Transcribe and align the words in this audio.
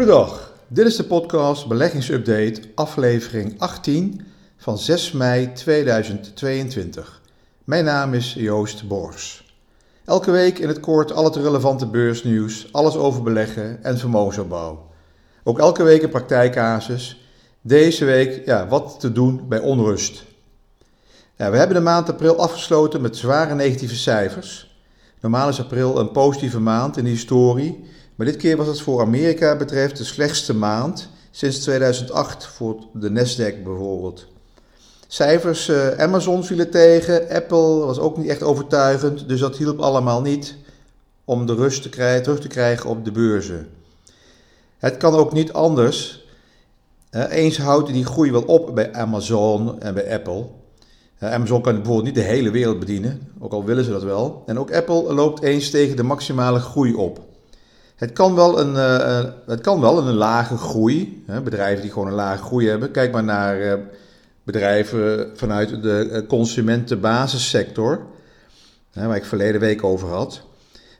Goedendag, 0.00 0.52
dit 0.68 0.86
is 0.86 0.96
de 0.96 1.04
podcast 1.04 1.68
Beleggingsupdate, 1.68 2.60
aflevering 2.74 3.54
18 3.58 4.20
van 4.56 4.78
6 4.78 5.12
mei 5.12 5.52
2022. 5.52 7.20
Mijn 7.64 7.84
naam 7.84 8.14
is 8.14 8.34
Joost 8.34 8.88
Bors. 8.88 9.54
Elke 10.04 10.30
week 10.30 10.58
in 10.58 10.68
het 10.68 10.80
kort 10.80 11.12
al 11.12 11.24
het 11.24 11.36
relevante 11.36 11.86
beursnieuws, 11.86 12.68
alles 12.72 12.96
over 12.96 13.22
beleggen 13.22 13.84
en 13.84 13.98
vermogensopbouw. 13.98 14.86
Ook 15.44 15.58
elke 15.58 15.82
week 15.82 16.02
een 16.02 16.10
praktijkcasus. 16.10 17.28
Deze 17.60 18.04
week 18.04 18.46
ja, 18.46 18.68
wat 18.68 19.00
te 19.00 19.12
doen 19.12 19.48
bij 19.48 19.60
onrust. 19.60 20.24
Ja, 21.36 21.50
we 21.50 21.56
hebben 21.56 21.76
de 21.76 21.82
maand 21.82 22.10
april 22.10 22.36
afgesloten 22.36 23.00
met 23.00 23.16
zware 23.16 23.54
negatieve 23.54 23.96
cijfers. 23.96 24.78
Normaal 25.20 25.48
is 25.48 25.60
april 25.60 25.98
een 25.98 26.10
positieve 26.10 26.60
maand 26.60 26.96
in 26.96 27.04
de 27.04 27.10
historie, 27.10 27.84
maar 28.20 28.28
dit 28.28 28.38
keer 28.38 28.56
was 28.56 28.66
het 28.66 28.80
voor 28.80 29.00
Amerika 29.00 29.56
betreft 29.56 29.96
de 29.96 30.04
slechtste 30.04 30.54
maand 30.54 31.08
sinds 31.30 31.58
2008 31.58 32.46
voor 32.46 32.76
de 32.92 33.10
Nasdaq 33.10 33.62
bijvoorbeeld. 33.62 34.26
Cijfers, 35.06 35.68
uh, 35.68 35.88
Amazon 35.88 36.44
vielen 36.44 36.70
tegen, 36.70 37.28
Apple 37.28 37.78
was 37.78 37.98
ook 37.98 38.16
niet 38.16 38.28
echt 38.28 38.42
overtuigend, 38.42 39.28
dus 39.28 39.40
dat 39.40 39.56
hielp 39.56 39.78
allemaal 39.78 40.20
niet 40.20 40.56
om 41.24 41.46
de 41.46 41.54
rust 41.54 41.82
te 41.82 41.88
krijgen, 41.88 42.22
terug 42.22 42.40
te 42.40 42.48
krijgen 42.48 42.90
op 42.90 43.04
de 43.04 43.12
beurzen. 43.12 43.68
Het 44.78 44.96
kan 44.96 45.14
ook 45.14 45.32
niet 45.32 45.52
anders. 45.52 46.24
Eens 47.10 47.58
houdt 47.58 47.92
die 47.92 48.04
groei 48.04 48.32
wel 48.32 48.42
op 48.42 48.74
bij 48.74 48.92
Amazon 48.92 49.80
en 49.80 49.94
bij 49.94 50.14
Apple. 50.14 50.46
Amazon 51.18 51.62
kan 51.62 51.74
bijvoorbeeld 51.74 52.06
niet 52.06 52.24
de 52.24 52.30
hele 52.30 52.50
wereld 52.50 52.78
bedienen, 52.78 53.32
ook 53.38 53.52
al 53.52 53.64
willen 53.64 53.84
ze 53.84 53.90
dat 53.90 54.02
wel. 54.02 54.42
En 54.46 54.58
ook 54.58 54.72
Apple 54.72 55.14
loopt 55.14 55.42
eens 55.42 55.70
tegen 55.70 55.96
de 55.96 56.02
maximale 56.02 56.58
groei 56.58 56.94
op. 56.94 57.28
Het 58.00 58.12
kan 58.12 58.34
wel 58.34 58.60
een, 58.60 58.74
uh, 58.74 59.30
het 59.46 59.60
kan 59.60 59.80
wel 59.80 59.98
een 59.98 60.14
lage 60.14 60.56
groei, 60.56 61.22
hè, 61.26 61.40
bedrijven 61.40 61.82
die 61.82 61.92
gewoon 61.92 62.08
een 62.08 62.14
lage 62.14 62.42
groei 62.42 62.68
hebben. 62.68 62.90
Kijk 62.90 63.12
maar 63.12 63.24
naar 63.24 63.60
uh, 63.60 63.74
bedrijven 64.42 65.30
vanuit 65.34 65.82
de 65.82 66.24
consumentenbasissector, 66.28 68.06
hè, 68.92 69.06
waar 69.06 69.16
ik 69.16 69.24
verleden 69.24 69.60
week 69.60 69.84
over 69.84 70.08
had. 70.08 70.42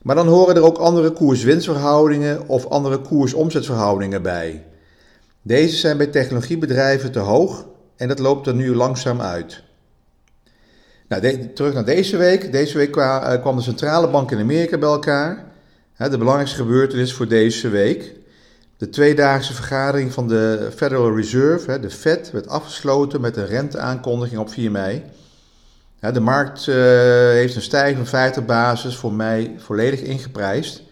Maar 0.03 0.15
dan 0.15 0.27
horen 0.27 0.57
er 0.57 0.65
ook 0.65 0.79
andere 0.79 1.11
koers-winstverhoudingen 1.11 2.48
of 2.48 2.67
andere 2.67 2.98
koers-omzetverhoudingen 2.98 4.23
bij. 4.23 4.64
Deze 5.42 5.77
zijn 5.77 5.97
bij 5.97 6.07
technologiebedrijven 6.07 7.12
te 7.12 7.19
hoog 7.19 7.67
en 7.97 8.09
dat 8.09 8.19
loopt 8.19 8.47
er 8.47 8.55
nu 8.55 8.75
langzaam 8.75 9.20
uit. 9.20 9.62
Nou, 11.09 11.53
terug 11.55 11.75
naar 11.75 11.85
deze 11.85 12.17
week. 12.17 12.53
Deze 12.53 12.77
week 12.77 12.92
kwam 13.41 13.57
de 13.57 13.62
centrale 13.62 14.11
bank 14.11 14.31
in 14.31 14.39
Amerika 14.39 14.79
bij 14.79 14.89
elkaar. 14.89 15.50
De 16.09 16.19
belangrijkste 16.19 16.56
gebeurtenis 16.56 17.12
voor 17.12 17.29
deze 17.29 17.69
week. 17.69 18.15
De 18.77 18.89
tweedaagse 18.89 19.55
vergadering 19.55 20.12
van 20.12 20.29
de 20.29 20.70
Federal 20.77 21.17
Reserve, 21.17 21.81
de 21.81 21.91
Fed, 21.91 22.31
werd 22.31 22.48
afgesloten 22.48 23.20
met 23.20 23.37
een 23.37 23.47
renteaankondiging 23.47 24.41
op 24.41 24.51
4 24.51 24.70
mei. 24.70 25.05
De 26.12 26.20
markt 26.20 26.67
uh, 26.67 26.75
heeft 27.31 27.55
een 27.55 27.62
stijging 27.62 27.97
van 27.97 28.07
50 28.07 28.45
basis 28.45 28.97
voor 28.97 29.12
mei 29.12 29.55
volledig 29.59 30.01
ingeprijsd. 30.01 30.83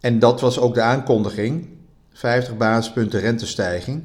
En 0.00 0.18
dat 0.18 0.40
was 0.40 0.58
ook 0.58 0.74
de 0.74 0.82
aankondiging. 0.82 1.68
50 2.12 2.56
basispunten 2.56 3.20
rentestijging. 3.20 4.02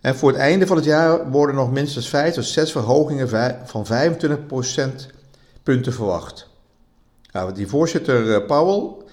En 0.00 0.16
voor 0.16 0.28
het 0.28 0.38
einde 0.38 0.66
van 0.66 0.76
het 0.76 0.84
jaar 0.84 1.30
worden 1.30 1.56
nog 1.56 1.72
minstens 1.72 2.08
5 2.08 2.34
tot 2.34 2.44
6 2.44 2.72
verhogingen 2.72 3.28
van 3.64 3.86
25% 3.86 3.90
punten 5.62 5.92
verwacht. 5.92 6.48
Nou, 7.32 7.52
die 7.52 7.68
voorzitter 7.68 8.42
Powell 8.42 9.08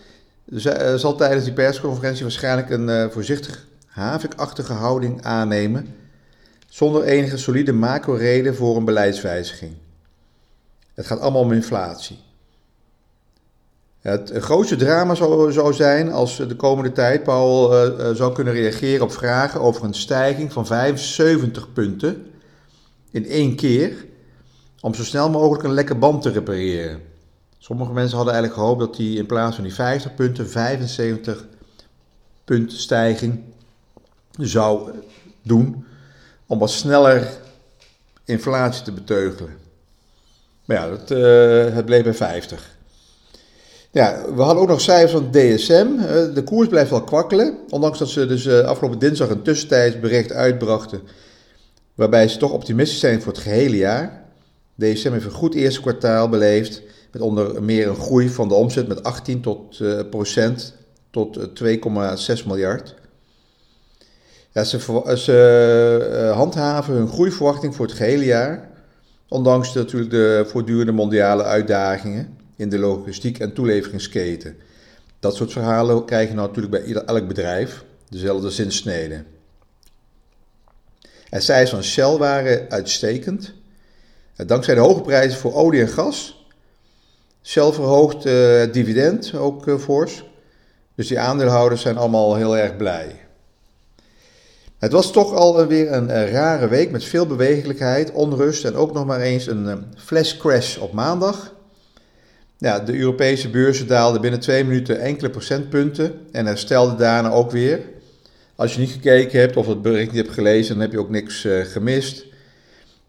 zal 0.96 1.16
tijdens 1.16 1.44
die 1.44 1.53
persconferentie 1.53 2.24
waarschijnlijk 2.24 2.69
een 2.69 2.88
uh, 2.88 3.09
voorzichtig 3.09 3.68
havikachtige 3.85 4.74
houding 4.74 5.24
aannemen, 5.24 5.96
zonder 6.68 7.03
enige 7.03 7.38
solide 7.38 7.74
macro-reden 7.74 8.56
voor 8.56 8.78
een 8.78 8.86
beleidswijziging. 8.86 9.74
Het 10.94 11.06
gaat 11.06 11.19
allemaal 11.19 11.41
om 11.41 11.52
inflatie. 11.52 12.19
Het 14.00 14.31
grootste 14.36 14.75
drama 14.75 15.16
zou, 15.16 15.52
zou 15.52 15.74
zijn 15.74 16.12
als 16.12 16.38
de 16.38 16.56
komende 16.56 16.91
tijd 16.91 17.24
Paul 17.24 17.74
uh, 17.74 18.16
zou 18.16 18.34
kunnen 18.34 18.53
reageren 18.53 19.03
op 19.03 19.12
vragen 19.12 19.62
over 19.62 19.84
een 19.84 19.94
stijging 19.94 20.53
van 20.53 20.66
75 20.66 21.74
punten 21.74 22.25
in 23.12 23.25
één 23.25 23.56
keer, 23.56 24.06
om 24.81 24.94
zo 24.94 25.03
snel 25.03 25.30
mogelijk 25.30 25.63
een 25.63 25.74
lekke 25.74 25.96
band 25.96 26.22
te 26.22 26.30
repareren. 26.30 27.02
Sommige 27.57 27.94
mensen 27.94 28.16
hadden 28.16 28.34
eigenlijk 28.34 28.63
gehoopt 28.63 28.79
dat 28.79 28.97
hij 28.97 29.06
in 29.06 29.25
plaats 29.25 29.56
van 29.56 29.63
die 29.63 29.73
50 29.73 30.16
punten 30.16 30.50
75 30.50 31.45
punt 32.45 32.72
stijging 32.73 33.44
zou 34.40 34.91
doen 35.41 35.85
om 36.45 36.59
wat 36.59 36.69
sneller 36.69 37.29
inflatie 38.25 38.84
te 38.84 38.91
beteugelen. 38.91 39.51
Maar 40.66 40.78
ja, 40.78 40.88
uh, 40.88 41.73
het 41.73 41.85
bleef 41.85 42.03
bij 42.03 42.13
50. 42.13 42.75
Ja, 43.91 44.25
we 44.35 44.41
hadden 44.41 44.63
ook 44.63 44.69
nog 44.69 44.81
cijfers 44.81 45.12
van 45.12 45.31
DSM. 45.31 45.88
Uh, 45.97 46.06
de 46.34 46.44
koers 46.45 46.68
blijft 46.68 46.89
wel 46.89 47.03
kwakkelen, 47.03 47.57
ondanks 47.69 48.00
dat 48.00 48.09
ze 48.09 48.25
dus 48.25 48.45
uh, 48.45 48.59
afgelopen 48.59 49.00
dinsdag 49.00 49.29
een 49.29 49.41
tussentijds 49.41 50.00
bericht 50.00 50.31
uitbrachten, 50.31 51.01
waarbij 51.95 52.28
ze 52.28 52.38
toch 52.38 52.51
optimistisch 52.51 53.00
zijn 53.00 53.22
voor 53.22 53.31
het 53.34 53.41
gehele 53.41 53.78
jaar. 53.78 54.24
DSM 54.75 55.12
heeft 55.12 55.25
een 55.25 55.31
goed 55.31 55.53
eerste 55.53 55.81
kwartaal 55.81 56.29
beleefd 56.29 56.81
met 57.12 57.22
onder 57.22 57.63
meer 57.63 57.88
een 57.88 57.95
groei 57.95 58.29
van 58.29 58.47
de 58.47 58.53
omzet 58.53 58.88
met 58.88 59.03
18 59.03 59.41
tot, 59.41 59.79
uh, 59.79 60.00
procent 60.09 60.73
tot 61.09 61.40
2,6 61.63 62.45
miljard. 62.45 62.95
Ja, 64.51 64.63
ze, 64.63 64.79
ze 65.18 66.09
uh, 66.12 66.35
handhaven 66.35 66.94
hun 66.94 67.07
groeiverwachting 67.07 67.75
voor 67.75 67.85
het 67.85 67.95
gehele 67.95 68.25
jaar, 68.25 68.69
ondanks 69.28 69.73
natuurlijk 69.73 70.12
de 70.12 70.45
voortdurende 70.47 70.91
mondiale 70.91 71.44
uitdagingen 71.44 72.38
in 72.56 72.69
de 72.69 72.79
logistiek 72.79 73.39
en 73.39 73.53
toeleveringsketen. 73.53 74.56
Dat 75.19 75.35
soort 75.35 75.51
verhalen 75.51 76.06
krijg 76.06 76.29
je 76.29 76.35
nou 76.35 76.47
natuurlijk 76.47 76.84
bij 76.84 77.03
elk 77.06 77.28
bedrijf, 77.28 77.84
dezelfde 78.09 78.50
zinsnede. 78.50 79.24
En 81.29 81.41
cijfers 81.41 81.69
van 81.69 81.84
Shell 81.84 82.18
waren 82.18 82.69
uitstekend. 82.69 83.53
Dankzij 84.35 84.75
de 84.75 84.81
hoge 84.81 85.01
prijzen 85.01 85.39
voor 85.39 85.53
olie 85.53 85.81
en 85.81 85.88
gas 85.88 86.47
Shell 87.47 87.72
verhoogt 87.72 88.25
uh, 88.25 88.59
het 88.59 88.74
dividend 88.74 89.34
ook 89.35 89.68
uh, 89.68 89.78
fors. 89.78 90.24
Dus 90.96 91.08
die 91.08 91.19
aandeelhouders 91.19 91.81
zijn 91.81 91.97
allemaal 91.97 92.35
heel 92.35 92.58
erg 92.58 92.75
blij. 92.75 93.16
Het 94.78 94.91
was 94.91 95.12
toch 95.12 95.34
alweer 95.34 95.91
een, 95.91 96.30
rare 96.30 96.68
week 96.68 96.91
met 96.91 97.03
veel 97.03 97.28
bewegelijkheid, 97.28 98.12
onrust 98.12 98.66
en 98.66 98.75
ook 98.75 98.94
nog 98.94 99.06
maar 99.06 99.19
eens 99.19 99.47
een 99.47 99.66
um, 99.66 99.86
flash 99.97 100.38
crash 100.38 100.78
op 100.78 100.94
maandag. 100.94 101.53
De 102.57 102.97
Europese 103.00 103.50
beurzen 103.50 103.88
daalden 103.88 104.22
binnen 104.22 104.40
twee 104.40 104.63
minuten 104.63 105.00
enkele 105.00 105.30
procentpunten 105.30 106.13
en 106.31 106.46
herstelden 106.46 106.97
daarna 106.97 107.31
ook 107.31 107.52
weer. 107.52 107.80
Als 108.56 108.74
je 108.74 108.80
niet 108.80 108.91
gekeken 108.91 109.40
hebt 109.40 109.57
of 109.57 109.68
het 109.68 109.81
bericht 109.81 110.12
niet 110.12 110.22
hebt 110.22 110.34
gelezen, 110.34 110.74
dan 110.74 110.81
heb 110.81 110.91
je 110.91 111.00
ook 111.00 111.09
niks 111.09 111.44
uh, 111.44 111.66
gemist. 111.66 112.25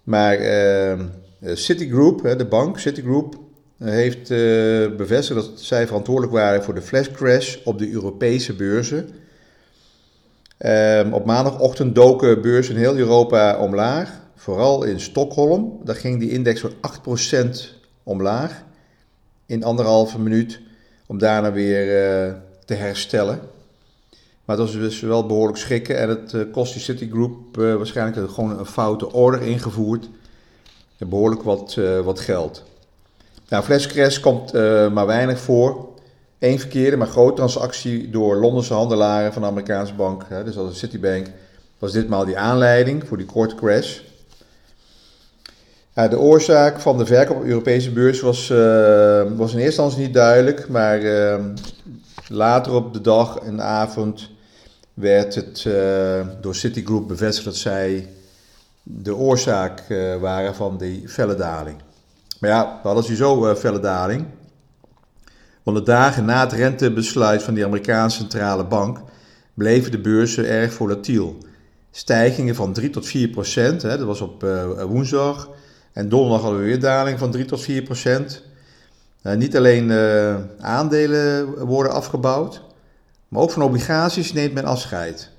Maar 0.03 0.37
ehm, 0.37 1.07
Citigroup, 1.43 2.39
de 2.39 2.47
bank 2.47 2.79
Citigroup, 2.79 3.47
heeft 3.85 4.31
uh, 4.31 4.97
bevestigd 4.97 5.41
dat 5.41 5.61
zij 5.61 5.87
verantwoordelijk 5.87 6.33
waren 6.33 6.63
voor 6.63 6.75
de 6.75 6.83
flash 6.83 7.09
crash 7.11 7.57
op 7.65 7.79
de 7.79 7.91
Europese 7.91 8.55
beurzen. 8.55 9.09
Um, 10.67 11.13
op 11.13 11.25
maandagochtend 11.25 11.95
doken 11.95 12.43
beurzen 12.43 12.75
in 12.75 12.81
heel 12.81 12.97
Europa 12.97 13.59
omlaag, 13.59 14.21
vooral 14.35 14.83
in 14.83 15.01
Stockholm. 15.01 15.81
Daar 15.85 15.95
ging 15.95 16.21
die 16.21 16.31
index 16.31 16.61
voor 16.61 16.73
8% 16.73 17.49
omlaag 18.03 18.65
in 19.47 19.65
anderhalve 19.65 20.19
minuut, 20.19 20.61
om 21.07 21.19
daarna 21.19 21.53
weer 21.53 21.87
uh, 21.87 22.35
te 22.65 22.75
herstellen. 22.75 23.41
Maar 24.45 24.57
het 24.57 24.67
was 24.67 24.75
dus 24.75 25.01
wel 25.01 25.27
behoorlijk 25.27 25.59
schrikken 25.59 25.99
en 25.99 26.09
het 26.09 26.51
kost 26.51 26.73
die 26.73 26.83
Citigroup 26.83 27.57
waarschijnlijk 27.57 28.31
gewoon 28.31 28.59
een 28.59 28.67
foute 28.67 29.13
order 29.13 29.43
ingevoerd. 29.43 30.09
En 30.99 31.09
behoorlijk 31.09 31.43
wat, 31.43 31.81
wat 32.05 32.21
geld. 32.21 32.65
Nou, 33.49 33.65
flashcrash 33.65 34.19
komt 34.19 34.55
uh, 34.55 34.91
maar 34.91 35.07
weinig 35.07 35.39
voor. 35.41 35.89
Eén 36.39 36.59
verkeerde, 36.59 36.97
maar 36.97 37.07
grote 37.07 37.35
transactie 37.35 38.11
door 38.11 38.37
Londense 38.37 38.75
handelaren 38.75 39.33
van 39.33 39.43
de 39.43 39.49
Amerikaanse 39.49 39.95
bank, 39.95 40.25
hè, 40.29 40.45
dus 40.45 40.57
als 40.57 40.79
Citibank, 40.79 41.27
was 41.79 41.93
ditmaal 41.93 42.25
die 42.25 42.39
aanleiding 42.39 43.09
voor 43.09 43.17
die 43.17 43.27
korte 43.27 43.55
crash. 43.55 43.99
De 45.93 46.19
oorzaak 46.19 46.81
van 46.81 46.99
de 46.99 47.07
verkoop 47.07 47.37
op 47.37 47.45
Europese 47.45 47.91
beurs 47.91 48.21
was, 48.21 48.51
uh, 48.51 48.59
was 49.37 49.53
in 49.53 49.59
eerste 49.59 49.63
instantie 49.63 49.99
niet 49.99 50.15
duidelijk, 50.15 50.69
maar 50.69 51.01
uh, 51.01 51.45
later 52.29 52.73
op 52.75 52.93
de 52.93 53.01
dag 53.01 53.39
en 53.39 53.63
avond 53.63 54.31
werd 54.95 55.35
het 55.35 55.69
door 56.41 56.55
Citigroup 56.55 57.09
bevestigd 57.09 57.45
dat 57.45 57.57
zij 57.57 58.09
de 58.83 59.17
oorzaak 59.17 59.83
waren 60.21 60.55
van 60.55 60.79
die 60.79 61.09
felle 61.09 61.35
daling. 61.35 61.77
Maar 62.41 62.51
ja, 62.51 62.79
we 62.83 62.87
hadden 62.87 63.03
sowieso 63.05 63.51
uh, 63.51 63.55
felle 63.55 63.81
daling. 63.81 64.27
Want 65.63 65.77
de 65.77 65.83
dagen 65.83 66.25
na 66.25 66.41
het 66.41 66.53
rentebesluit 66.53 67.43
van 67.43 67.55
de 67.55 67.65
Amerikaanse 67.65 68.17
centrale 68.17 68.65
bank 68.65 69.01
bleven 69.55 69.91
de 69.91 70.01
beurzen 70.01 70.49
erg 70.49 70.73
volatiel. 70.73 71.37
Stijgingen 71.91 72.55
van 72.55 72.73
3 72.73 72.91
tot 72.91 73.07
4 73.07 73.29
procent, 73.29 73.83
hè, 73.83 73.99
dat 73.99 74.07
was 74.07 74.21
op 74.21 74.45
uh, 74.45 74.83
woensdag. 74.83 75.49
En 75.93 76.09
donderdag 76.09 76.41
hadden 76.41 76.61
we 76.61 76.67
weer 76.67 76.81
daling 76.81 77.19
van 77.19 77.31
3 77.31 77.45
tot 77.45 77.61
4 77.61 77.83
procent. 77.83 78.43
Uh, 79.23 79.35
niet 79.35 79.57
alleen 79.57 79.93
aandelen 80.61 81.67
worden 81.67 81.93
afgebouwd, 81.93 82.63
maar 83.29 83.43
ook 83.43 83.51
van 83.51 83.63
obligaties 83.63 84.33
neemt 84.33 84.55
men 84.55 84.65
afscheid. 84.65 85.31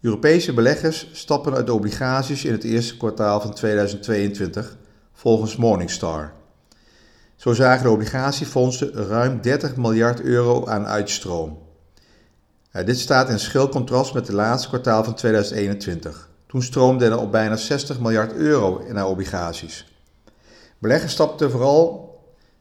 Europese 0.00 0.52
beleggers 0.52 1.08
stappen 1.12 1.54
uit 1.54 1.70
obligaties 1.70 2.44
in 2.44 2.52
het 2.52 2.64
eerste 2.64 2.96
kwartaal 2.96 3.40
van 3.40 3.54
2022, 3.54 4.76
volgens 5.18 5.56
Morningstar. 5.56 6.32
Zo 7.36 7.52
zagen 7.52 7.82
de 7.82 7.90
obligatiefondsen 7.90 8.92
ruim 8.92 9.40
30 9.40 9.76
miljard 9.76 10.20
euro 10.20 10.66
aan 10.66 10.86
uitstroom. 10.86 11.58
Uh, 12.72 12.84
dit 12.84 12.98
staat 12.98 13.28
in 13.28 13.38
schil 13.38 13.68
contrast 13.68 14.14
met 14.14 14.26
het 14.26 14.36
laatste 14.36 14.68
kwartaal 14.68 15.04
van 15.04 15.14
2021. 15.14 16.28
Toen 16.46 16.62
stroomde 16.62 17.04
er 17.04 17.18
op 17.18 17.32
bijna 17.32 17.56
60 17.56 18.00
miljard 18.00 18.32
euro 18.32 18.82
naar 18.92 19.08
obligaties. 19.08 19.86
Beleggers 20.78 21.12
stapten 21.12 21.50
vooral 21.50 22.16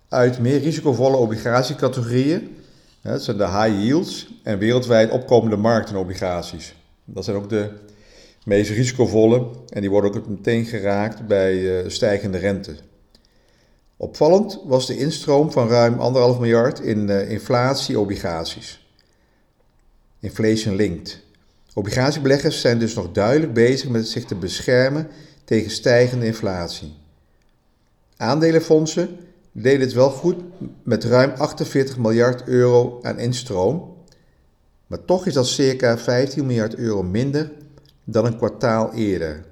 uit 0.09 0.39
meer 0.39 0.59
risicovolle 0.59 1.17
obligatiecategorieën. 1.17 2.57
Dat 3.01 3.23
zijn 3.23 3.37
de 3.37 3.47
high 3.47 3.81
yields 3.81 4.27
en 4.43 4.57
wereldwijd 4.57 5.11
opkomende 5.11 5.57
markten 5.57 5.95
obligaties. 5.95 6.75
Dat 7.05 7.23
zijn 7.23 7.37
ook 7.37 7.49
de 7.49 7.69
meest 8.47 8.71
risicovolle 8.71 9.47
en 9.69 9.81
die 9.81 9.89
worden 9.89 10.13
ook 10.13 10.27
meteen 10.27 10.65
geraakt 10.65 11.27
bij 11.27 11.55
uh, 11.55 11.89
stijgende 11.89 12.37
rente. 12.37 12.75
Opvallend 13.97 14.61
was 14.65 14.87
de 14.87 14.97
instroom 14.97 15.51
van 15.51 15.67
ruim 15.69 15.93
1,5 16.35 16.39
miljard 16.39 16.79
in 16.79 17.09
uh, 17.09 17.29
inflatieobligaties. 17.29 18.87
Inflation 20.19 20.75
linked. 20.75 21.23
Obligatiebeleggers 21.73 22.61
zijn 22.61 22.79
dus 22.79 22.93
nog 22.93 23.11
duidelijk 23.11 23.53
bezig 23.53 23.89
met 23.89 24.07
zich 24.07 24.25
te 24.25 24.35
beschermen 24.35 25.07
tegen 25.43 25.71
stijgende 25.71 26.25
inflatie. 26.25 26.93
Aandelenfondsen 28.17 29.17
deden 29.51 29.81
het 29.81 29.93
wel 29.93 30.09
goed 30.09 30.37
met 30.83 31.03
ruim 31.03 31.31
48 31.37 31.97
miljard 31.97 32.47
euro 32.47 32.99
aan 33.01 33.19
instroom, 33.19 33.95
maar 34.87 35.05
toch 35.05 35.25
is 35.25 35.33
dat 35.33 35.47
circa 35.47 35.97
15 35.97 36.45
miljard 36.45 36.75
euro 36.75 37.03
minder 37.03 37.51
dan 38.09 38.25
een 38.25 38.37
kwartaal 38.37 38.93
eerder. 38.93 39.45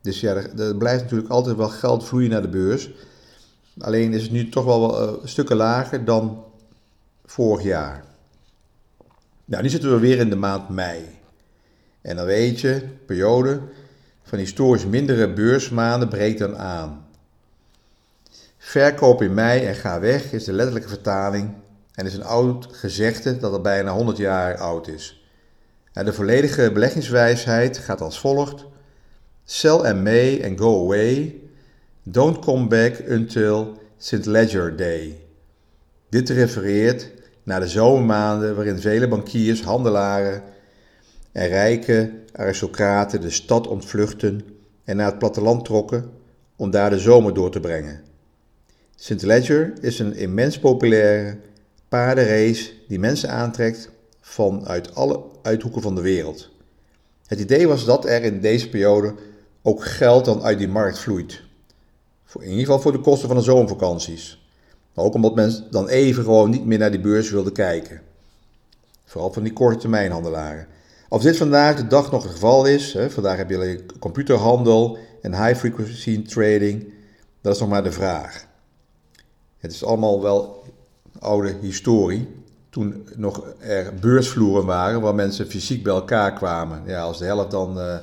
Dus 0.00 0.20
ja, 0.20 0.34
er, 0.34 0.76
blijft 0.76 1.02
natuurlijk 1.02 1.30
altijd 1.30 1.56
wel 1.56 1.68
geld 1.68 2.04
vloeien 2.04 2.30
naar 2.30 2.42
de 2.42 2.48
beurs. 2.48 2.90
Alleen 3.78 4.12
is 4.12 4.22
het 4.22 4.30
nu 4.30 4.48
toch 4.48 4.64
wel 4.64 5.02
uh, 5.02 5.24
stukken 5.24 5.56
lager 5.56 6.04
dan 6.04 6.44
vorig 7.24 7.64
jaar. 7.64 8.04
Nou, 9.44 9.62
nu 9.62 9.68
zitten 9.68 9.92
we 9.92 9.98
weer 9.98 10.18
in 10.18 10.30
de 10.30 10.36
maand 10.36 10.68
mei. 10.68 11.18
En 12.00 12.16
dan 12.16 12.26
weet 12.26 12.60
je, 12.60 12.82
periode 13.06 13.60
van 14.22 14.38
historisch 14.38 14.86
mindere 14.86 15.32
beursmaanden 15.32 16.08
breekt 16.08 16.38
dan 16.38 16.56
aan. 16.56 17.06
Verkoop 18.58 19.22
in 19.22 19.34
mei 19.34 19.64
en 19.64 19.74
ga 19.74 20.00
weg 20.00 20.32
is 20.32 20.44
de 20.44 20.52
letterlijke 20.52 20.88
vertaling 20.88 21.54
en 21.94 22.06
is 22.06 22.14
een 22.14 22.24
oud 22.24 22.68
gezegde 22.70 23.36
dat 23.36 23.52
al 23.52 23.60
bijna 23.60 23.92
100 23.92 24.16
jaar 24.16 24.56
oud 24.56 24.88
is. 24.88 25.21
De 25.92 26.12
volledige 26.12 26.72
beleggingswijsheid 26.72 27.78
gaat 27.78 28.00
als 28.00 28.18
volgt: 28.18 28.66
Sell 29.44 29.76
and 29.76 30.02
May 30.02 30.44
and 30.44 30.60
go 30.60 30.84
away. 30.84 31.40
Don't 32.02 32.38
come 32.38 32.66
back 32.66 33.02
until 33.08 33.80
St. 33.96 34.26
Ledger 34.26 34.76
Day. 34.76 35.18
Dit 36.08 36.28
refereert 36.28 37.10
naar 37.42 37.60
de 37.60 37.68
zomermaanden 37.68 38.56
waarin 38.56 38.78
vele 38.78 39.08
bankiers, 39.08 39.62
handelaren 39.62 40.42
en 41.32 41.48
rijke 41.48 42.12
aristocraten 42.32 43.20
de 43.20 43.30
stad 43.30 43.66
ontvluchten 43.66 44.40
en 44.84 44.96
naar 44.96 45.06
het 45.06 45.18
platteland 45.18 45.64
trokken 45.64 46.10
om 46.56 46.70
daar 46.70 46.90
de 46.90 46.98
zomer 46.98 47.34
door 47.34 47.50
te 47.50 47.60
brengen. 47.60 48.00
St. 48.96 49.22
Ledger 49.22 49.72
is 49.80 49.98
een 49.98 50.16
immens 50.16 50.58
populaire 50.58 51.36
paardenrace 51.88 52.70
die 52.88 52.98
mensen 52.98 53.30
aantrekt 53.30 53.90
vanuit 54.20 54.94
alle 54.94 55.31
uithoeken 55.42 55.82
van 55.82 55.94
de 55.94 56.00
wereld. 56.00 56.50
Het 57.26 57.40
idee 57.40 57.68
was 57.68 57.84
dat 57.84 58.04
er 58.04 58.22
in 58.22 58.40
deze 58.40 58.68
periode 58.68 59.14
ook 59.62 59.84
geld 59.84 60.24
dan 60.24 60.42
uit 60.42 60.58
die 60.58 60.68
markt 60.68 60.98
vloeit. 60.98 61.42
In 62.38 62.48
ieder 62.48 62.64
geval 62.64 62.80
voor 62.80 62.92
de 62.92 63.00
kosten 63.00 63.28
van 63.28 63.36
de 63.36 63.42
zomervakanties. 63.42 64.46
Maar 64.94 65.04
ook 65.04 65.14
omdat 65.14 65.34
mensen 65.34 65.66
dan 65.70 65.88
even 65.88 66.24
gewoon 66.24 66.50
niet 66.50 66.64
meer 66.64 66.78
naar 66.78 66.90
die 66.90 67.00
beurs 67.00 67.30
wilden 67.30 67.52
kijken. 67.52 68.00
Vooral 69.04 69.32
van 69.32 69.42
die 69.42 69.52
korte 69.52 69.78
termijnhandelaren. 69.78 70.66
Of 71.08 71.22
dit 71.22 71.36
vandaag 71.36 71.76
de 71.76 71.86
dag 71.86 72.10
nog 72.10 72.22
het 72.22 72.32
geval 72.32 72.66
is, 72.66 72.92
hè, 72.92 73.10
vandaag 73.10 73.36
heb 73.36 73.50
je 73.50 73.84
computerhandel 73.98 74.98
en 75.22 75.44
high 75.44 75.58
frequency 75.58 76.22
trading, 76.22 76.92
dat 77.40 77.54
is 77.54 77.60
nog 77.60 77.68
maar 77.68 77.84
de 77.84 77.92
vraag. 77.92 78.46
Het 79.58 79.72
is 79.72 79.84
allemaal 79.84 80.22
wel 80.22 80.64
oude 81.18 81.54
historie. 81.60 82.28
Toen 82.72 83.08
nog 83.16 83.44
er 83.58 83.94
beursvloeren 84.00 84.66
waren 84.66 85.00
waar 85.00 85.14
mensen 85.14 85.46
fysiek 85.46 85.82
bij 85.82 85.92
elkaar 85.92 86.32
kwamen. 86.32 86.82
Ja, 86.86 87.00
als 87.02 87.18
de 87.18 87.24
helft 87.24 87.50
dan 87.50 87.78
uh, 87.78 87.94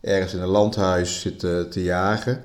ergens 0.00 0.34
in 0.34 0.40
een 0.40 0.48
landhuis 0.48 1.20
zit 1.20 1.42
uh, 1.42 1.60
te 1.60 1.82
jagen, 1.82 2.42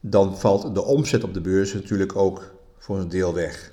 dan 0.00 0.38
valt 0.38 0.74
de 0.74 0.84
omzet 0.84 1.24
op 1.24 1.34
de 1.34 1.40
beurs 1.40 1.72
natuurlijk 1.72 2.16
ook 2.16 2.42
voor 2.78 2.98
een 2.98 3.08
deel 3.08 3.34
weg. 3.34 3.72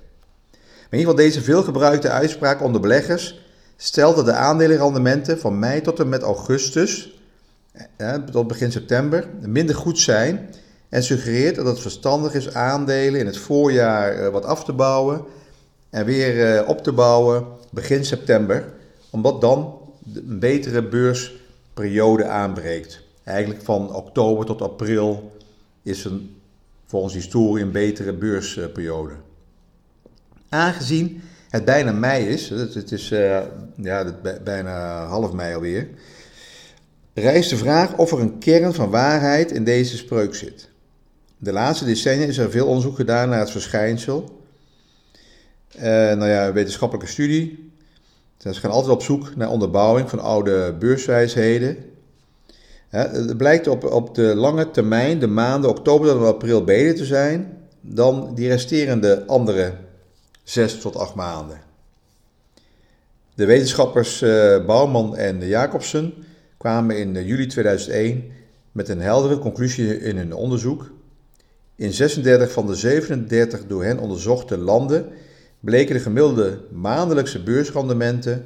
In 0.52 0.98
ieder 0.98 1.00
geval 1.00 1.16
deze 1.16 1.42
veelgebruikte 1.42 2.10
uitspraak 2.10 2.62
onder 2.62 2.82
beleggers 2.82 3.42
stelt 3.78 4.16
dat 4.16 4.26
de 4.26 4.34
aandelenrendementen 4.34 5.40
van 5.40 5.60
mei 5.60 5.82
tot 5.82 6.00
en 6.00 6.10
met 6.10 6.22
augustus, 6.22 7.22
eh, 7.98 8.14
tot 8.14 8.48
begin 8.48 8.72
september, 8.72 9.28
minder 9.40 9.76
goed 9.76 10.00
zijn 10.00 10.50
en 10.90 11.04
suggereert 11.04 11.56
dat 11.56 11.66
het 11.66 11.80
verstandig 11.80 12.34
is 12.34 12.54
aandelen 12.54 13.20
in 13.20 13.26
het 13.26 13.38
voorjaar 13.38 14.14
eh, 14.14 14.32
wat 14.32 14.46
af 14.46 14.64
te 14.64 14.74
bouwen 14.74 15.26
en 15.92 16.06
weer 16.06 16.56
eh, 16.56 16.70
op 16.70 16.84
te 16.84 16.92
bouwen 16.92 17.46
begin 17.72 18.06
september, 18.06 18.74
omdat 19.10 19.42
dan 19.42 19.80
een 20.14 20.40
betere 20.40 20.84
beursperiode 20.84 22.26
aanbreekt. 22.26 23.02
Eigenlijk 23.24 23.62
van 23.62 23.96
oktober 23.96 24.46
tot 24.46 24.62
april 24.62 25.32
is 25.84 26.06
een, 26.06 26.36
volgens 26.86 27.14
historie 27.14 27.64
een 27.64 27.72
betere 27.72 28.14
beursperiode. 28.14 29.14
Aangezien 30.50 31.22
het 31.50 31.66
bijna 31.66 31.92
mei 31.92 32.28
is, 32.28 32.50
het 32.50 32.92
is 32.92 33.12
uh, 33.12 33.40
ja, 33.76 34.16
bijna 34.44 35.06
half 35.06 35.32
mei 35.32 35.56
alweer, 35.56 35.88
rijst 37.14 37.50
de 37.50 37.58
vraag 37.58 37.98
of 37.98 38.12
er 38.12 38.20
een 38.20 38.38
kern 38.40 38.74
van 38.74 38.90
waarheid 38.90 39.52
in 39.52 39.64
deze 39.64 39.98
spreuk 39.98 40.36
zit. 40.36 40.70
De 41.38 41.52
laatste 41.52 41.86
decennia 41.86 42.26
is 42.26 42.38
er 42.38 42.52
veel 42.52 42.68
onderzoek 42.68 42.96
gedaan 42.96 43.30
naar 43.30 43.40
het 43.40 43.52
verschijnsel. 43.52 44.41
Uh, 45.76 45.84
nou 45.84 46.28
ja, 46.28 46.54
wetenschappelijke 46.54 47.12
studie. 47.12 47.72
Ze 48.38 48.54
gaan 48.54 48.72
altijd 48.72 48.94
op 48.94 49.02
zoek 49.02 49.36
naar 49.36 49.50
onderbouwing 49.50 50.10
van 50.10 50.20
oude 50.20 50.74
beurswijsheden. 50.80 51.78
het 52.90 53.38
blijkt 53.38 53.68
op, 53.68 53.84
op 53.84 54.16
de 54.16 54.36
lange 54.36 54.72
termijn, 54.72 55.20
de 55.20 55.28
maanden 55.28 55.70
oktober 55.70 56.08
tot 56.08 56.26
april, 56.26 56.64
beter 56.64 56.96
te 56.96 57.06
zijn 57.06 57.58
dan 57.82 58.36
die 58.36 58.48
resterende 58.48 59.26
andere 59.28 59.74
zes 60.44 60.80
tot 60.80 60.96
acht 60.96 61.16
maanden. 61.16 61.62
De 63.36 63.46
wetenschappers 63.46 64.22
uh, 64.22 64.66
Bouwman 64.66 65.16
en 65.16 65.48
Jacobsen 65.48 66.14
kwamen 66.58 66.98
in 66.98 67.26
juli 67.26 67.48
2001 67.48 68.24
met 68.72 68.90
een 68.90 69.02
heldere 69.02 69.40
conclusie 69.40 70.00
in 70.00 70.18
hun 70.18 70.34
onderzoek. 70.34 70.92
In 71.76 71.94
36 71.94 72.52
van 72.52 72.68
de 72.68 72.76
37 72.76 73.68
door 73.68 73.84
hen 73.84 74.00
onderzochte 74.00 74.58
landen 74.58 75.06
bleken 75.62 75.96
de 75.96 76.02
gemiddelde 76.02 76.60
maandelijkse 76.72 77.44
beursrendementen 77.44 78.46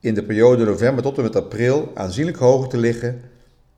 in 0.00 0.14
de 0.14 0.24
periode 0.24 0.64
november 0.64 1.02
tot 1.02 1.16
en 1.16 1.22
met 1.22 1.36
april 1.36 1.90
aanzienlijk 1.94 2.36
hoger 2.36 2.68
te 2.68 2.78
liggen 2.78 3.20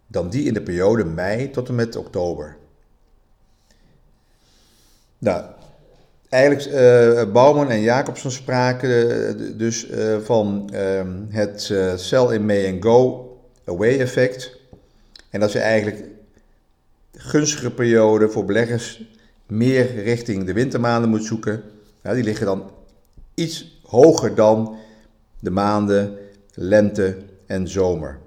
dan 0.06 0.30
die 0.30 0.44
in 0.44 0.54
de 0.54 0.62
periode 0.62 1.04
mei 1.04 1.50
tot 1.50 1.68
en 1.68 1.74
met 1.74 1.96
oktober. 1.96 2.56
Nou, 5.18 5.44
eigenlijk 6.28 6.66
uh, 6.66 7.32
Bouwman 7.32 7.70
en 7.70 7.80
Jacobsen 7.80 8.30
spraken 8.30 8.90
uh, 8.90 9.58
dus 9.58 9.90
uh, 9.90 10.18
van 10.18 10.70
ehm, 10.72 11.20
het 11.28 11.60
sell 11.96 12.34
in 12.34 12.46
May 12.46 12.72
and 12.72 12.84
go 12.84 13.26
away 13.64 13.98
effect. 13.98 14.60
En 15.30 15.40
dat 15.40 15.50
ze 15.50 15.58
eigenlijk 15.58 16.04
gunstige 17.12 17.70
periode 17.70 18.28
voor 18.28 18.44
beleggers 18.44 19.04
meer 19.46 20.02
richting 20.02 20.44
de 20.44 20.52
wintermaanden 20.52 21.10
moet 21.10 21.24
zoeken. 21.24 21.62
Die 22.02 22.22
liggen 22.22 22.46
dan 22.46 22.70
iets 23.34 23.80
hoger 23.82 24.34
dan 24.34 24.76
de 25.40 25.50
maanden 25.50 26.18
lente 26.54 27.16
en 27.46 27.68
zomer. 27.68 28.18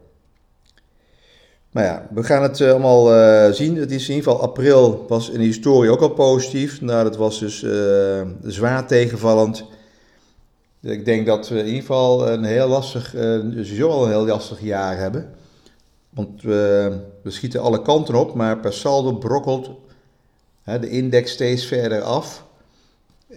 Maar 1.71 1.83
ja, 1.83 2.07
we 2.13 2.23
gaan 2.23 2.43
het 2.43 2.59
uh, 2.59 2.69
allemaal 2.69 3.13
uh, 3.13 3.51
zien. 3.51 3.75
Het 3.75 3.91
is 3.91 4.09
in 4.09 4.15
ieder 4.15 4.31
geval 4.31 4.47
april 4.47 5.05
was 5.07 5.29
in 5.29 5.39
de 5.39 5.45
historie 5.45 5.91
ook 5.91 6.01
al 6.01 6.09
positief. 6.09 6.81
Nou, 6.81 7.03
dat 7.03 7.15
was 7.15 7.39
dus 7.39 7.61
uh, 7.61 8.21
zwaar 8.43 8.87
tegenvallend. 8.87 9.65
Ik 10.81 11.05
denk 11.05 11.25
dat 11.25 11.49
we 11.49 11.59
in 11.59 11.65
ieder 11.65 11.79
geval 11.79 12.29
een 12.29 12.43
heel 12.43 12.67
lastig, 12.67 13.09
sowieso 13.09 13.89
al 13.89 14.03
een 14.03 14.11
heel 14.11 14.25
lastig 14.25 14.61
jaar 14.61 14.97
hebben. 14.97 15.33
Want 16.09 16.41
we, 16.41 16.91
we 17.21 17.31
schieten 17.31 17.61
alle 17.61 17.81
kanten 17.81 18.15
op, 18.15 18.33
maar 18.33 18.59
per 18.59 18.73
saldo 18.73 19.13
brokkelt 19.13 19.69
hè, 20.63 20.79
de 20.79 20.89
index 20.89 21.31
steeds 21.31 21.65
verder 21.65 22.01
af. 22.01 22.45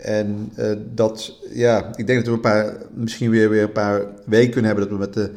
En 0.03 0.53
uh, 0.59 0.73
dat, 0.95 1.33
ja, 1.53 1.97
ik 1.97 2.07
denk 2.07 2.19
dat 2.19 2.29
we 2.29 2.33
een 2.33 2.41
paar, 2.41 2.77
misschien 2.95 3.31
weer, 3.31 3.51
weer 3.51 3.63
een 3.63 3.73
paar 3.73 4.07
weken 4.25 4.51
kunnen 4.51 4.71
hebben 4.71 4.89
dat 4.89 4.99
we 4.99 5.05
met 5.05 5.15
de 5.15 5.31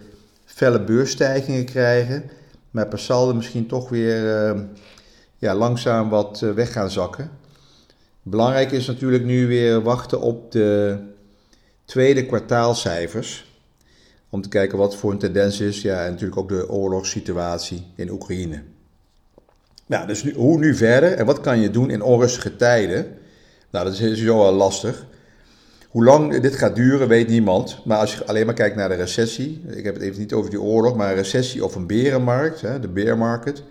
felle 0.45 0.83
beursstijgingen 0.83 1.65
krijgen. 1.65 2.23
Maar 2.71 2.87
per 2.87 2.99
saldo 2.99 3.33
misschien 3.33 3.67
toch 3.67 3.89
weer 3.89 4.49
uh, 4.53 4.61
ja, 5.37 5.55
langzaam 5.55 6.09
wat 6.09 6.41
uh, 6.43 6.51
weg 6.51 6.71
gaan 6.71 6.91
zakken. 6.91 7.29
Belangrijk 8.21 8.71
is 8.71 8.87
natuurlijk 8.87 9.23
nu 9.23 9.47
weer 9.47 9.81
wachten 9.81 10.21
op 10.21 10.51
de 10.51 10.97
tweede 11.85 12.25
kwartaalcijfers. 12.25 13.49
Om 14.29 14.41
te 14.41 14.49
kijken 14.49 14.77
wat 14.77 14.95
voor 14.95 15.11
een 15.11 15.17
tendens 15.17 15.59
is. 15.59 15.81
Ja, 15.81 16.05
en 16.05 16.11
natuurlijk 16.11 16.39
ook 16.39 16.49
de 16.49 16.69
oorlogssituatie 16.69 17.85
in 17.95 18.09
Oekraïne. 18.09 18.61
Nou, 19.85 20.07
dus 20.07 20.31
hoe 20.31 20.59
nu 20.59 20.75
verder 20.75 21.13
en 21.13 21.25
wat 21.25 21.41
kan 21.41 21.59
je 21.59 21.69
doen 21.69 21.89
in 21.89 22.01
onrustige 22.01 22.55
tijden? 22.55 23.17
Nou, 23.71 23.85
dat 23.85 23.93
is 23.93 23.99
sowieso 23.99 24.37
wel 24.37 24.53
lastig. 24.53 25.05
Hoe 25.89 26.03
lang 26.03 26.39
dit 26.39 26.55
gaat 26.55 26.75
duren, 26.75 27.07
weet 27.07 27.27
niemand. 27.27 27.85
Maar 27.85 27.97
als 27.97 28.13
je 28.13 28.25
alleen 28.25 28.45
maar 28.45 28.55
kijkt 28.55 28.75
naar 28.75 28.89
de 28.89 28.95
recessie, 28.95 29.63
ik 29.67 29.83
heb 29.83 29.93
het 29.93 30.03
even 30.03 30.19
niet 30.19 30.33
over 30.33 30.49
die 30.49 30.61
oorlog, 30.61 30.95
maar 30.95 31.09
een 31.09 31.15
recessie 31.15 31.65
of 31.65 31.75
een 31.75 31.87
berenmarkt, 31.87 32.61
hè, 32.61 32.79
de 32.79 32.87
beermarket, 32.87 33.63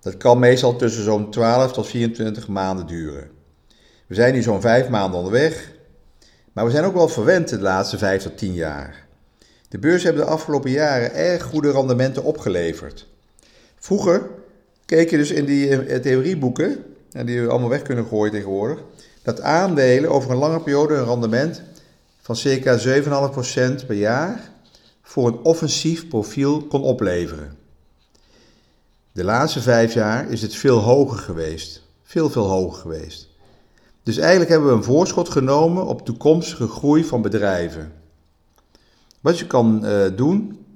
dat 0.00 0.16
kan 0.16 0.38
meestal 0.38 0.76
tussen 0.76 1.04
zo'n 1.04 1.30
12 1.30 1.72
tot 1.72 1.86
24 1.86 2.48
maanden 2.48 2.86
duren. 2.86 3.30
We 4.06 4.14
zijn 4.14 4.34
nu 4.34 4.42
zo'n 4.42 4.60
5 4.60 4.88
maanden 4.88 5.18
onderweg, 5.18 5.72
maar 6.52 6.64
we 6.64 6.70
zijn 6.70 6.84
ook 6.84 6.94
wel 6.94 7.08
verwend 7.08 7.48
de 7.48 7.58
laatste 7.58 7.98
5 7.98 8.22
tot 8.22 8.38
10 8.38 8.54
jaar. 8.54 9.06
De 9.68 9.78
beurs 9.78 10.02
hebben 10.02 10.24
de 10.24 10.30
afgelopen 10.30 10.70
jaren 10.70 11.14
erg 11.14 11.42
goede 11.42 11.70
rendementen 11.70 12.24
opgeleverd. 12.24 13.06
Vroeger 13.78 14.30
keek 14.84 15.10
je 15.10 15.16
dus 15.16 15.30
in 15.30 15.44
die 15.44 15.68
eh, 15.68 16.00
theorieboeken, 16.00 16.84
en 17.12 17.26
die 17.26 17.42
we 17.42 17.48
allemaal 17.48 17.68
weg 17.68 17.82
kunnen 17.82 18.06
gooien 18.06 18.32
tegenwoordig, 18.32 18.82
dat 19.26 19.40
aandelen 19.40 20.10
over 20.10 20.30
een 20.30 20.36
lange 20.36 20.60
periode 20.60 20.94
een 20.94 21.04
rendement 21.04 21.62
van 22.20 22.36
circa 22.36 22.78
7,5% 23.80 23.86
per 23.86 23.96
jaar 23.96 24.50
voor 25.02 25.26
een 25.26 25.38
offensief 25.38 26.08
profiel 26.08 26.62
kon 26.62 26.82
opleveren. 26.82 27.56
De 29.12 29.24
laatste 29.24 29.60
vijf 29.60 29.94
jaar 29.94 30.30
is 30.30 30.42
het 30.42 30.54
veel 30.54 30.78
hoger 30.78 31.18
geweest. 31.18 31.82
Veel, 32.02 32.30
veel 32.30 32.46
hoger 32.46 32.80
geweest. 32.80 33.28
Dus 34.02 34.16
eigenlijk 34.16 34.50
hebben 34.50 34.68
we 34.68 34.74
een 34.74 34.84
voorschot 34.84 35.28
genomen 35.28 35.86
op 35.86 36.04
toekomstige 36.04 36.68
groei 36.68 37.04
van 37.04 37.22
bedrijven. 37.22 37.92
Wat 39.20 39.38
je 39.38 39.46
kan 39.46 39.80
uh, 39.84 40.04
doen, 40.16 40.66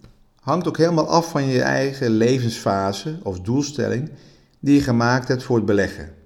hangt 0.40 0.68
ook 0.68 0.76
helemaal 0.76 1.08
af 1.08 1.30
van 1.30 1.44
je 1.44 1.62
eigen 1.62 2.10
levensfase 2.10 3.18
of 3.22 3.40
doelstelling 3.40 4.10
die 4.60 4.74
je 4.74 4.82
gemaakt 4.82 5.28
hebt 5.28 5.42
voor 5.42 5.56
het 5.56 5.66
beleggen. 5.66 6.18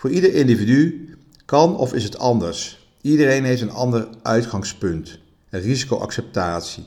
Voor 0.00 0.10
ieder 0.10 0.34
individu 0.34 1.08
kan 1.44 1.76
of 1.76 1.94
is 1.94 2.04
het 2.04 2.18
anders. 2.18 2.88
Iedereen 3.00 3.44
heeft 3.44 3.62
een 3.62 3.70
ander 3.70 4.08
uitgangspunt, 4.22 5.18
een 5.50 5.60
risicoacceptatie. 5.60 6.82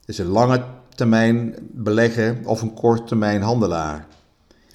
Het 0.00 0.08
is 0.08 0.18
een 0.18 0.26
lange 0.26 0.64
termijn 0.94 1.54
belegger 1.72 2.38
of 2.44 2.62
een 2.62 2.74
korte 2.74 3.04
termijn 3.04 3.42
handelaar. 3.42 4.06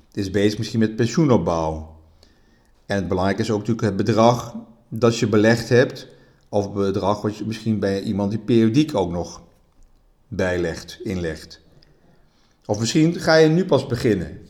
Het 0.08 0.18
is 0.18 0.32
bezig 0.32 0.58
misschien 0.58 0.80
met 0.80 0.96
pensioenopbouw. 0.96 1.96
En 2.86 2.96
het 2.96 3.08
belangrijke 3.08 3.42
is 3.42 3.52
ook 3.52 3.60
natuurlijk 3.60 3.88
het 3.88 4.06
bedrag 4.06 4.56
dat 4.90 5.18
je 5.18 5.28
belegd 5.28 5.70
hebt, 5.70 6.08
of 6.50 6.64
het 6.64 6.74
bedrag 6.74 7.22
wat 7.22 7.38
je 7.38 7.46
misschien 7.46 7.80
bij 7.80 8.02
iemand 8.02 8.32
die 8.32 8.40
periodiek 8.40 8.96
ook 8.96 9.12
nog 9.12 9.42
bijlegt, 10.28 11.00
inlegt. 11.04 11.62
Of 12.66 12.80
misschien 12.80 13.20
ga 13.20 13.36
je 13.36 13.48
nu 13.48 13.66
pas 13.66 13.88
beginnen. 13.88 14.42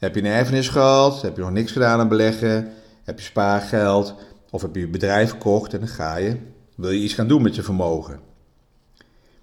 Heb 0.00 0.14
je 0.14 0.20
een 0.20 0.26
erfenis 0.26 0.68
gehad? 0.68 1.22
Heb 1.22 1.36
je 1.36 1.42
nog 1.42 1.50
niks 1.50 1.72
gedaan 1.72 2.00
aan 2.00 2.08
beleggen? 2.08 2.72
Heb 3.04 3.18
je 3.18 3.24
spaargeld? 3.24 4.14
Of 4.50 4.62
heb 4.62 4.74
je 4.74 4.82
een 4.82 4.90
bedrijf 4.90 5.28
verkocht 5.28 5.72
en 5.72 5.78
dan 5.78 5.88
ga 5.88 6.16
je, 6.16 6.36
wil 6.74 6.90
je 6.90 7.00
iets 7.00 7.14
gaan 7.14 7.28
doen 7.28 7.42
met 7.42 7.54
je 7.54 7.62
vermogen? 7.62 8.20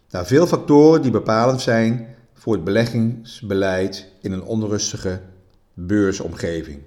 Nou, 0.09 0.25
veel 0.25 0.47
factoren 0.47 1.01
die 1.01 1.11
bepalend 1.11 1.61
zijn 1.61 2.15
voor 2.33 2.53
het 2.53 2.63
beleggingsbeleid 2.63 4.07
in 4.21 4.31
een 4.31 4.43
onrustige 4.43 5.19
beursomgeving. 5.73 6.79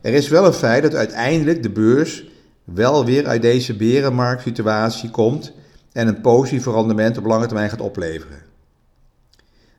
Er 0.00 0.14
is 0.14 0.28
wel 0.28 0.46
een 0.46 0.52
feit 0.52 0.82
dat 0.82 0.94
uiteindelijk 0.94 1.62
de 1.62 1.70
beurs 1.70 2.24
wel 2.64 3.04
weer 3.04 3.26
uit 3.26 3.42
deze 3.42 3.76
berenmarktsituatie 3.76 5.10
komt 5.10 5.52
en 5.92 6.08
een 6.08 6.20
positief 6.20 6.66
rendement 6.66 7.18
op 7.18 7.24
lange 7.24 7.46
termijn 7.46 7.70
gaat 7.70 7.80
opleveren. 7.80 8.45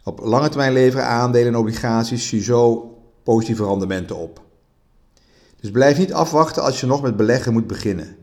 Op 0.07 0.19
lange 0.19 0.49
termijn 0.49 0.73
leveren 0.73 1.05
aandelen 1.05 1.47
en 1.47 1.59
obligaties 1.59 2.27
sowieso 2.27 2.91
positieve 3.23 3.63
rendementen 3.63 4.15
op. 4.15 4.41
Dus 5.59 5.71
blijf 5.71 5.97
niet 5.97 6.13
afwachten 6.13 6.63
als 6.63 6.79
je 6.79 6.85
nog 6.85 7.01
met 7.01 7.17
beleggen 7.17 7.53
moet 7.53 7.67
beginnen. 7.67 8.15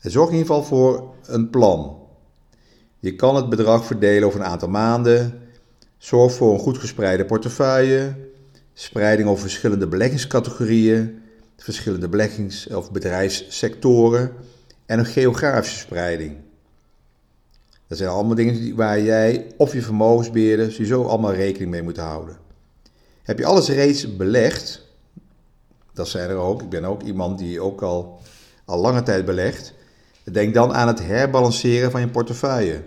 En 0.00 0.10
zorg 0.10 0.30
in 0.30 0.36
ieder 0.36 0.54
geval 0.54 0.62
voor 0.62 1.14
een 1.26 1.50
plan. 1.50 1.96
Je 2.98 3.14
kan 3.16 3.36
het 3.36 3.48
bedrag 3.48 3.84
verdelen 3.84 4.28
over 4.28 4.40
een 4.40 4.46
aantal 4.46 4.68
maanden. 4.68 5.40
Zorg 5.98 6.32
voor 6.32 6.52
een 6.52 6.60
goed 6.60 6.78
gespreide 6.78 7.24
portefeuille. 7.24 8.14
Spreiding 8.72 9.28
over 9.28 9.42
verschillende 9.42 9.88
beleggingscategorieën, 9.88 11.22
verschillende 11.56 12.08
beleggings- 12.08 12.66
of 12.66 12.92
bedrijfssectoren 12.92 14.32
en 14.86 14.98
een 14.98 15.06
geografische 15.06 15.78
spreiding. 15.78 16.36
Dat 17.90 17.98
zijn 17.98 18.10
allemaal 18.10 18.34
dingen 18.34 18.76
waar 18.76 19.00
jij 19.00 19.46
of 19.56 19.72
je 19.72 19.82
vermogensbeheerder 19.82 20.72
sowieso 20.72 21.04
allemaal 21.04 21.32
rekening 21.32 21.70
mee 21.70 21.82
moet 21.82 21.96
houden. 21.96 22.36
Heb 23.22 23.38
je 23.38 23.44
alles 23.44 23.68
reeds 23.68 24.16
belegd, 24.16 24.86
dat 25.92 26.08
zijn 26.08 26.30
er 26.30 26.36
ook, 26.36 26.62
ik 26.62 26.68
ben 26.68 26.84
ook 26.84 27.02
iemand 27.02 27.38
die 27.38 27.60
ook 27.60 27.82
al, 27.82 28.20
al 28.64 28.78
lange 28.78 29.02
tijd 29.02 29.24
belegt, 29.24 29.72
denk 30.24 30.54
dan 30.54 30.74
aan 30.74 30.88
het 30.88 31.06
herbalanceren 31.06 31.90
van 31.90 32.00
je 32.00 32.08
portefeuille. 32.08 32.82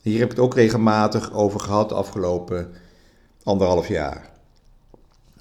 Hier 0.00 0.18
heb 0.18 0.30
ik 0.30 0.36
het 0.36 0.44
ook 0.44 0.54
regelmatig 0.54 1.32
over 1.32 1.60
gehad 1.60 1.88
de 1.88 1.94
afgelopen 1.94 2.70
anderhalf 3.42 3.88
jaar. 3.88 4.30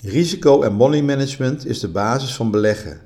Risico 0.01 0.62
en 0.62 0.74
money 0.74 1.01
management 1.01 1.65
is 1.65 1.80
de 1.80 1.89
basis 1.89 2.36
van 2.36 2.51
beleggen. 2.51 3.01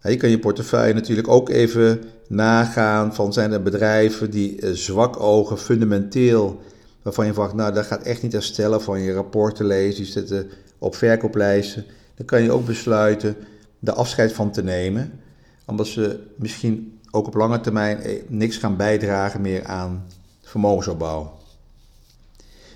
Je 0.00 0.16
kan 0.16 0.30
je 0.30 0.38
portefeuille 0.38 0.94
natuurlijk 0.94 1.28
ook 1.28 1.48
even 1.48 2.13
nagaan 2.28 3.14
van 3.14 3.32
zijn 3.32 3.52
er 3.52 3.62
bedrijven 3.62 4.30
die 4.30 4.60
eh, 4.60 4.70
zwak 4.70 5.20
ogen 5.20 5.58
fundamenteel, 5.58 6.60
waarvan 7.02 7.26
je 7.26 7.32
verwacht, 7.32 7.54
nou 7.54 7.72
dat 7.72 7.86
gaat 7.86 8.02
echt 8.02 8.22
niet 8.22 8.32
herstellen 8.32 8.82
van 8.82 9.00
je 9.00 9.12
rapporten 9.12 9.66
lezen, 9.66 10.02
die 10.02 10.12
zitten 10.12 10.50
op 10.78 10.94
verkooplijsten. 10.94 11.84
Dan 12.14 12.26
kan 12.26 12.42
je 12.42 12.52
ook 12.52 12.66
besluiten 12.66 13.36
de 13.78 13.92
afscheid 13.92 14.32
van 14.32 14.50
te 14.50 14.62
nemen, 14.62 15.20
omdat 15.64 15.86
ze 15.86 16.20
misschien 16.36 16.98
ook 17.10 17.26
op 17.26 17.34
lange 17.34 17.60
termijn 17.60 17.98
eh, 17.98 18.22
niks 18.28 18.56
gaan 18.56 18.76
bijdragen 18.76 19.40
meer 19.40 19.64
aan 19.64 20.06
vermogensopbouw. 20.42 21.38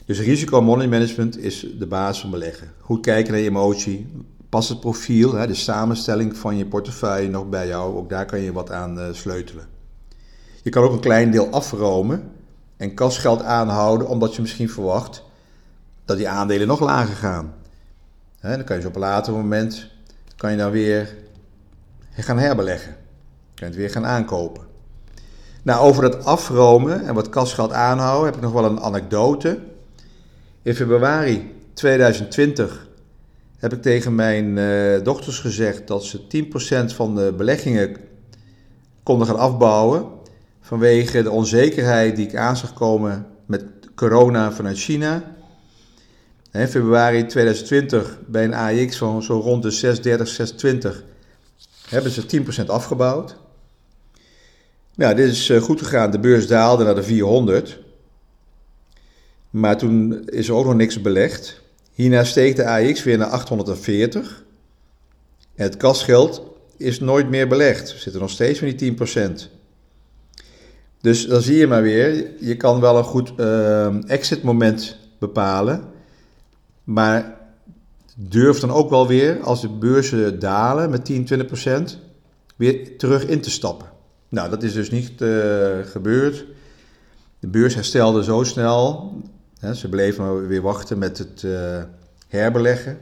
Dus 0.05 0.21
risico 0.21 0.63
money 0.63 0.89
management 0.89 1.39
is 1.39 1.67
de 1.79 1.87
basis 1.87 2.21
van 2.21 2.31
beleggen. 2.31 2.73
Goed 2.81 3.01
kijken 3.01 3.33
naar 3.33 3.41
je 3.41 3.49
emotie. 3.49 4.07
Pas 4.49 4.69
het 4.69 4.81
profiel, 4.81 5.31
de 5.31 5.55
samenstelling 5.55 6.37
van 6.37 6.57
je 6.57 6.67
portefeuille 6.67 7.29
nog 7.29 7.49
bij 7.49 7.67
jou. 7.67 7.97
Ook 7.97 8.09
daar 8.09 8.27
kan 8.27 8.41
je 8.41 8.53
wat 8.53 8.71
aan 8.71 9.01
eh, 9.01 9.13
sleutelen. 9.13 9.67
Je 10.63 10.71
kan 10.71 10.83
ook 10.83 10.93
een 10.93 11.01
klein 11.01 11.31
deel 11.31 11.49
afromen 11.51 12.31
en 12.77 12.95
kasgeld 12.95 13.43
aanhouden, 13.43 14.09
omdat 14.09 14.35
je 14.35 14.41
misschien 14.41 14.71
verwacht 14.71 15.25
dat 16.05 16.17
die 16.17 16.29
aandelen 16.29 16.67
nog 16.67 16.81
lager 16.81 17.17
gaan. 17.17 17.55
dan 18.41 18.65
kan 18.65 18.81
je 18.81 18.87
op 18.87 18.95
een 18.95 19.01
later 19.01 19.33
moment 19.33 19.87
kan 20.37 20.51
je 20.51 20.57
dan 20.57 20.71
weer 20.71 21.17
gaan 22.11 22.39
herbeleggen. 22.39 22.97
Kan 23.55 23.67
je 23.69 23.73
het 23.75 23.77
weer 23.77 23.91
gaan 23.91 24.07
aankopen. 24.07 24.63
Nou, 25.63 25.81
over 25.81 26.03
dat 26.03 26.25
afromen 26.25 27.05
en 27.07 27.15
wat 27.15 27.29
kasgeld 27.29 27.73
aanhouden 27.73 28.25
heb 28.25 28.35
ik 28.35 28.41
nog 28.41 28.53
wel 28.53 28.65
een 28.65 28.81
anekdote. 28.81 29.59
In 30.63 30.75
februari 30.75 31.55
2020 31.75 32.88
heb 33.59 33.73
ik 33.73 33.83
tegen 33.83 34.15
mijn 34.15 34.57
uh, 34.57 35.03
dochters 35.03 35.39
gezegd 35.39 35.87
dat 35.87 36.05
ze 36.05 36.21
10% 36.91 36.95
van 36.95 37.15
de 37.15 37.35
beleggingen 37.37 37.97
konden 39.03 39.27
gaan 39.27 39.39
afbouwen 39.39 40.07
vanwege 40.61 41.23
de 41.23 41.31
onzekerheid 41.31 42.17
die 42.17 42.27
ik 42.27 42.37
aan 42.37 42.57
zag 42.57 42.73
komen 42.73 43.27
met 43.47 43.65
corona 43.95 44.53
vanuit 44.53 44.79
China. 44.79 45.37
In 46.53 46.69
februari 46.69 47.27
2020 47.27 48.19
bij 48.27 48.45
een 48.45 48.55
AX 48.55 48.97
van 48.97 49.23
zo 49.23 49.39
rond 49.39 49.63
de 49.63 49.71
630, 49.71 50.29
620 50.29 51.05
hebben 51.89 52.13
ze 52.13 52.63
10% 52.63 52.67
afgebouwd. 52.67 53.37
Nou, 54.95 55.15
dit 55.15 55.29
is 55.31 55.51
eh, 55.51 55.61
goed 55.61 55.79
gegaan. 55.79 56.11
De 56.11 56.19
beurs 56.19 56.47
daalde 56.47 56.85
naar 56.85 56.95
de 56.95 57.03
400. 57.03 57.79
Maar 59.51 59.79
toen 59.79 60.25
is 60.29 60.49
er 60.49 60.55
ook 60.55 60.65
nog 60.65 60.75
niks 60.75 61.01
belegd. 61.01 61.63
Hierna 61.99 62.25
steeg 62.25 62.55
de 62.55 62.67
AX 62.67 63.03
weer 63.03 63.19
naar 63.19 63.29
840. 63.29 64.45
En 65.55 65.65
het 65.65 65.77
kasgeld 65.77 66.43
is 66.77 67.01
nooit 67.01 67.29
meer 67.29 67.49
belegd. 67.49 67.93
We 67.93 67.99
zitten 67.99 68.21
nog 68.21 68.31
steeds 68.31 68.61
met 68.61 68.79
die 68.79 68.95
10%. 68.97 69.33
Dus 71.01 71.27
dan 71.27 71.43
zie 71.43 71.57
je 71.57 71.67
maar 71.67 71.83
weer, 71.83 72.31
je 72.41 72.57
kan 72.57 72.81
wel 72.81 72.99
een 72.99 73.05
goed 73.05 73.33
uh, 73.37 74.11
exit 74.11 74.43
moment 74.43 74.97
bepalen, 75.19 75.85
maar 76.85 77.39
durf 78.17 78.59
dan 78.59 78.71
ook 78.71 78.91
wel 78.91 79.07
weer, 79.07 79.41
als 79.41 79.61
de 79.61 79.69
beurzen 79.69 80.39
dalen 80.39 80.91
met 80.91 81.05
10, 81.05 81.25
20 81.25 81.47
procent, 81.47 81.99
weer 82.57 82.99
terug 82.99 83.27
in 83.27 83.41
te 83.41 83.51
stappen. 83.51 83.89
Nou, 84.29 84.51
dat 84.51 84.63
is 84.63 84.73
dus 84.73 84.91
niet 84.91 85.21
uh, 85.21 85.79
gebeurd. 85.85 86.45
De 87.39 87.49
beurs 87.49 87.75
herstelde 87.75 88.25
zo 88.25 88.43
snel. 88.43 89.13
Ze 89.75 89.89
bleven 89.89 90.47
weer 90.47 90.63
wachten 90.63 90.99
met 90.99 91.19
het 91.19 91.43
uh, 91.43 91.83
herbeleggen. 92.29 92.99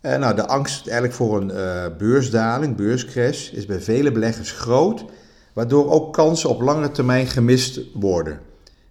En 0.00 0.20
nou, 0.20 0.34
de 0.34 0.46
angst 0.46 0.86
eigenlijk 0.86 1.16
voor 1.16 1.40
een 1.40 1.50
uh, 1.50 1.84
beursdaling, 1.98 2.76
beurscrash, 2.76 3.50
is 3.50 3.66
bij 3.66 3.80
vele 3.80 4.12
beleggers 4.12 4.52
groot, 4.52 5.04
waardoor 5.52 5.90
ook 5.90 6.12
kansen 6.12 6.50
op 6.50 6.60
lange 6.60 6.90
termijn 6.90 7.26
gemist 7.26 7.80
worden. 7.94 8.40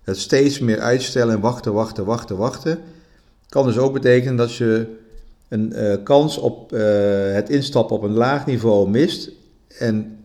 Het 0.04 0.18
steeds 0.18 0.60
meer 0.60 0.80
uitstellen 0.80 1.36
en 1.36 1.42
wachten, 1.42 1.74
wachten, 1.74 2.06
wachten, 2.06 2.38
wachten, 2.38 2.80
kan 3.50 3.66
dus 3.66 3.78
ook 3.78 3.94
betekenen 3.94 4.36
dat 4.36 4.56
je 4.56 4.96
een 5.50 6.00
kans 6.04 6.38
op 6.38 6.70
het 7.34 7.50
instappen 7.50 7.96
op 7.96 8.04
een 8.04 8.14
laag 8.14 8.46
niveau 8.46 8.90
mist 8.90 9.32
en 9.80 10.18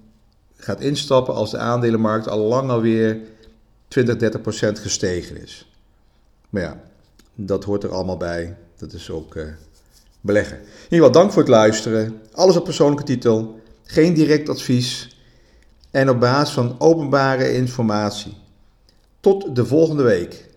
gaat 0.57 0.81
instappen 0.81 1.35
als 1.35 1.51
de 1.51 1.59
aandelenmarkt 1.59 2.29
al 2.29 2.39
lang 2.39 2.71
alweer 2.71 3.19
20, 3.89 4.17
30 4.17 4.41
procent 4.41 4.79
gestegen 4.79 5.43
is. 5.43 5.70
Maar 6.51 6.63
ja, 6.63 6.81
dat 7.35 7.65
hoort 7.65 7.85
er 7.85 7.93
allemaal 7.93 8.17
bij. 8.17 8.57
Dat 8.77 8.93
is 8.93 9.11
ook 9.11 9.35
uh, 9.35 9.45
beleggen. 10.21 10.57
In 10.57 10.65
ieder 10.65 11.07
geval, 11.07 11.13
dank 11.13 11.33
voor 11.33 11.43
het 11.43 11.51
luisteren. 11.51 12.21
Alles 12.33 12.57
op 12.57 12.65
persoonlijke 12.65 13.05
titel. 13.05 13.61
Geen 13.85 14.15
direct 14.15 14.49
advies. 14.49 15.17
En 15.91 16.11
op 16.11 16.21
basis 16.21 16.55
van 16.55 16.77
openbare 16.79 17.53
informatie. 17.53 18.37
Tot 19.21 19.57
de 19.57 19.67
volgende 19.67 20.03
week. 20.03 20.50